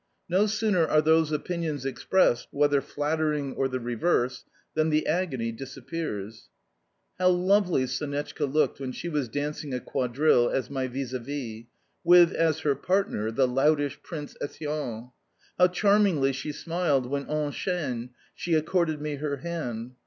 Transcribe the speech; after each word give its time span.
No 0.27 0.47
sooner 0.47 0.87
are 0.87 0.99
those 0.99 1.31
opinions 1.31 1.85
expressed 1.85 2.47
(whether 2.49 2.81
flattering 2.81 3.53
or 3.53 3.67
the 3.67 3.79
reverse) 3.79 4.45
than 4.73 4.89
the 4.89 5.05
agony 5.05 5.51
disappears. 5.51 6.49
How 7.19 7.29
lovely 7.29 7.83
Sonetchka 7.85 8.45
looked 8.51 8.79
when 8.79 8.93
she 8.93 9.09
was 9.09 9.27
dancing 9.29 9.75
a 9.75 9.79
quadrille 9.79 10.49
as 10.49 10.71
my 10.71 10.87
vis 10.87 11.13
a 11.13 11.19
vis, 11.19 11.65
with, 12.03 12.31
as 12.33 12.61
her 12.61 12.73
partner, 12.73 13.29
the 13.29 13.47
loutish 13.47 14.01
Prince 14.01 14.35
Etienne! 14.41 15.11
How 15.59 15.67
charmingly 15.67 16.33
she 16.33 16.51
smiled 16.51 17.05
when, 17.05 17.29
en 17.29 17.51
chaine, 17.51 18.09
she 18.33 18.55
accorded 18.55 18.99
me 19.01 19.17
her 19.17 19.37
hand! 19.37 19.91